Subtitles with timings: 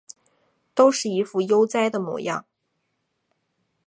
[0.73, 2.47] 都是一副悠哉的模样